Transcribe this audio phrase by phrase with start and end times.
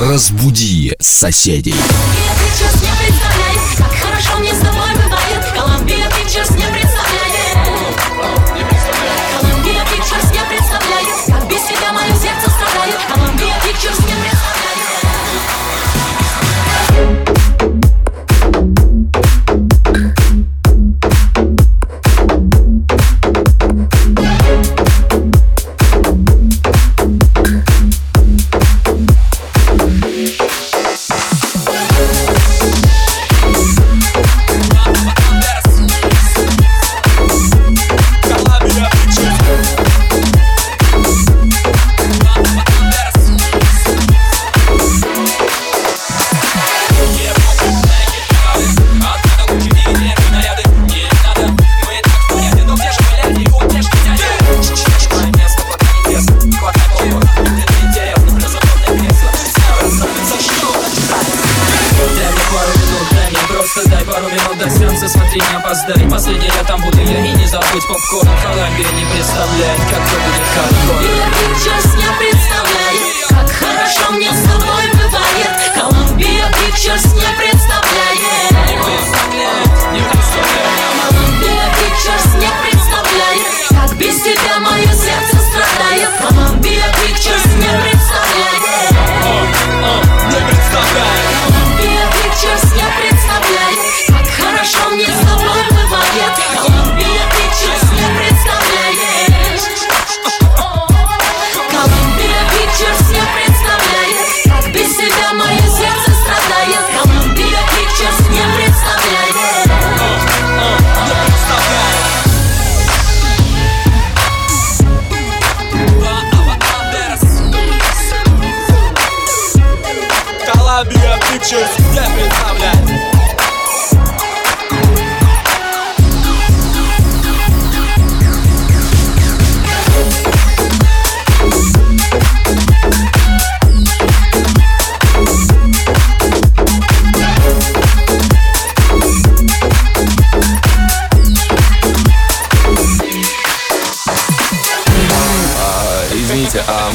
[0.00, 1.74] Разбуди соседей.
[1.74, 5.44] Pictures не как хорошо мне с тобой бывает.
[5.54, 6.79] Columbia Pictures не.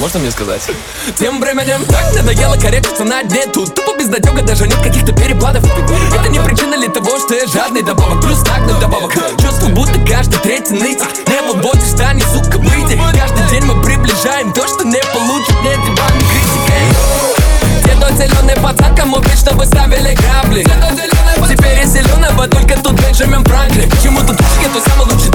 [0.05, 0.61] Можно мне сказать?
[1.17, 5.63] Тем временем так надоело корректиться на дне Тут тупо безнадега, даже нет каких-то перепадов.
[6.13, 8.21] Это не причина ли того, что я жадный добавок?
[8.21, 9.15] Плюс так добавок.
[9.41, 13.01] Чувствую, будто каждый третий нытик Не выводишь, станет, сука, выйди.
[13.17, 15.55] Каждый день мы приближаем то, что не получит.
[15.63, 16.85] Нет, ебаный критикой
[17.85, 20.67] Дедо зеленый пацан, кому вечно вы ставили грабли?
[21.49, 23.89] Теперь я зеленого, только тут Бенджамин Франклин.
[24.03, 25.31] Чему тут я твой самый лучший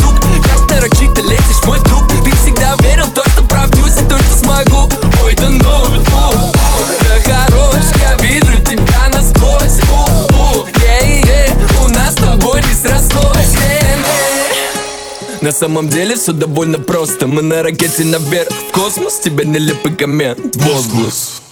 [15.51, 20.39] на самом деле все довольно просто Мы на ракете наверх в космос Тебе нелепый коммент
[20.55, 21.43] Возглас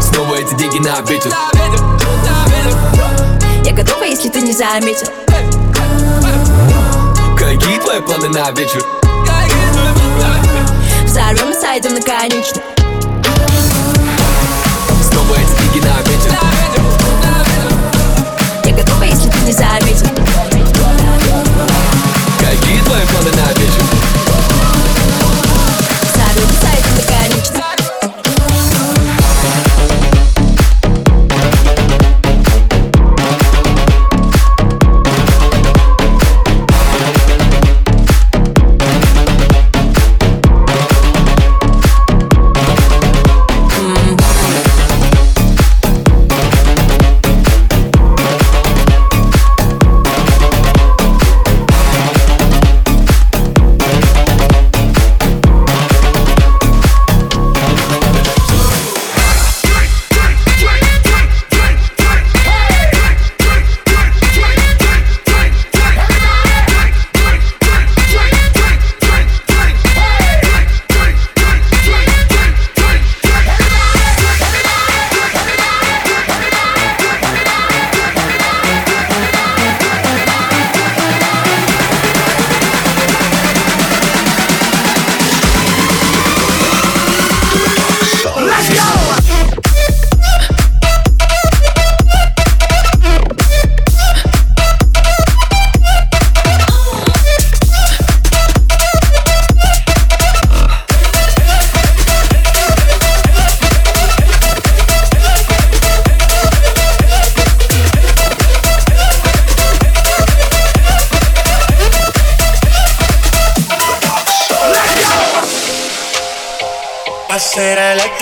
[0.00, 1.32] Снова эти деньги на ветер
[3.64, 5.06] Я готова, если ты не заметил.
[7.38, 8.84] Какие твои планы на вечер?
[11.04, 12.62] Взорвем и сойдем на конечный.
[15.08, 15.53] Снова эти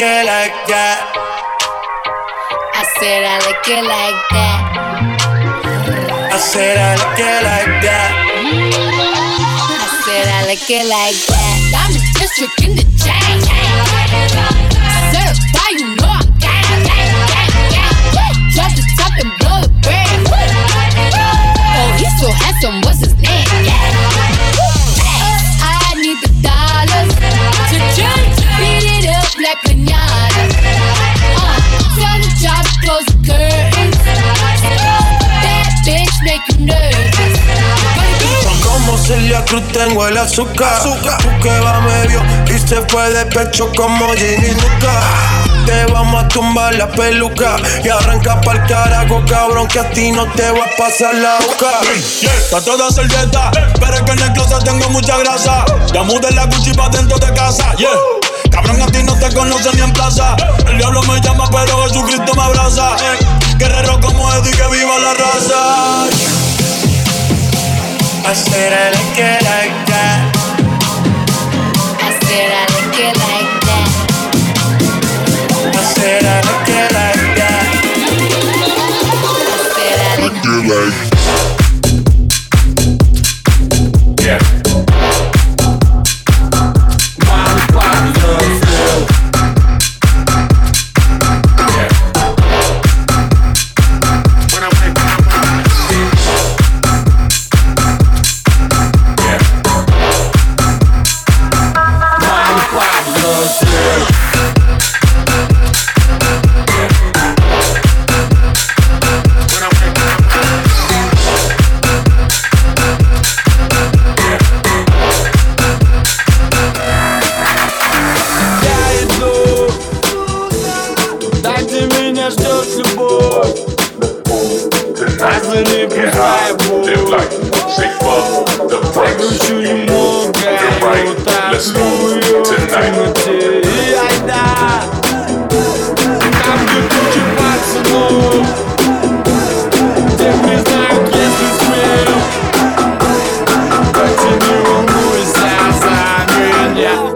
[0.02, 0.98] it like that.
[2.74, 4.60] I said I like it like that.
[6.32, 8.12] I said I like it like that.
[9.78, 11.58] I said I like it like that.
[11.78, 12.91] I'm district in the
[39.60, 40.82] Tengo el azúcar.
[40.82, 40.94] Tú
[41.42, 45.02] que va medio y se fue de pecho como Ginny Luca.
[45.66, 50.24] Te vamos a tumbar la peluca y arranca pa'l carajo, cabrón, que a ti no
[50.32, 51.70] te va a pasar la boca.
[52.48, 55.66] Trato de hacer dieta, pero es que en el closet tengo mucha grasa.
[55.92, 57.90] Ya mudé la Gucci pa' dentro de casa, yeah.
[58.50, 60.34] Cabrón, a ti no te conocen ni en plaza.
[60.66, 62.96] El diablo me llama, pero Jesucristo me abraza.
[63.58, 64.91] Guerrero como Eddie, que viva
[68.32, 68.88] I said I
[69.44, 69.91] like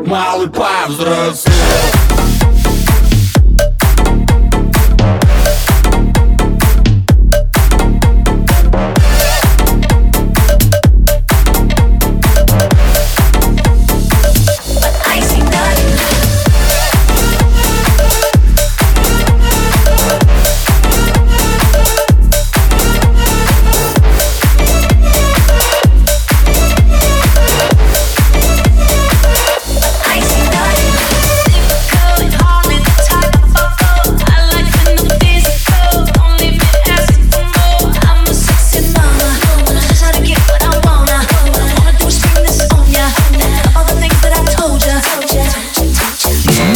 [0.06, 1.65] малый повзрослел.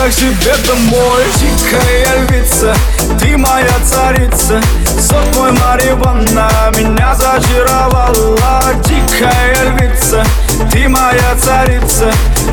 [0.00, 1.24] Тебя к себе домой.
[1.36, 2.74] Дикая львица,
[3.18, 4.60] ты моя царица.
[4.98, 10.24] Сок мой марихуана меня зачаровала Дикая львица,
[10.72, 12.12] ты моя царица.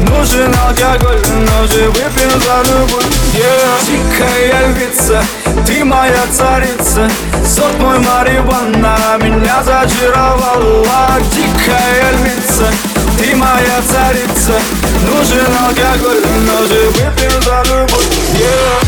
[0.10, 3.06] Нужен алкоголь, но же выпьем за любовь.
[3.34, 3.68] Yeah.
[3.88, 5.24] Дикая львица,
[5.66, 7.10] ты моя царица.
[7.46, 12.68] Сок мой марихуана меня зачаровала Дикая львица,
[13.18, 14.60] ты моя царица
[15.06, 18.08] Нужен алкоголь, но же выпьем за любовь
[18.40, 18.88] yeah.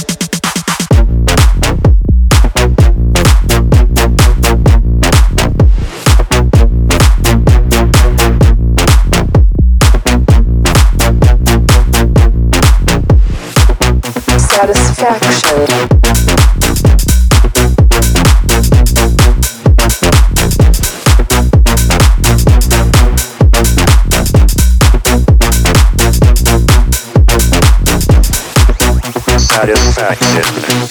[30.31, 30.90] Satisfaction.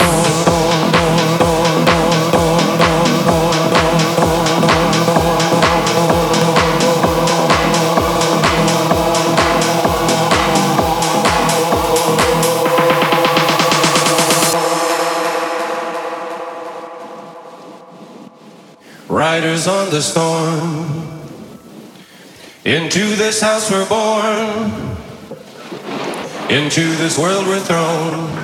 [19.09, 21.21] Riders on the storm.
[22.65, 24.73] Into this house we're born.
[26.51, 28.44] Into this world we're thrown.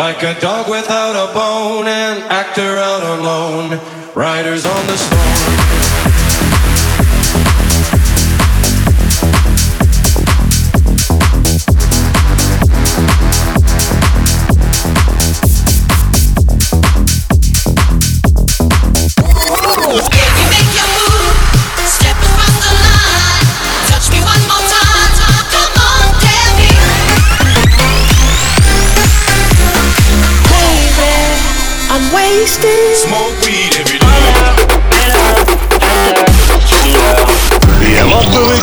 [0.00, 3.78] Like a dog without a bone, an actor out alone,
[4.14, 5.79] riders on the storm.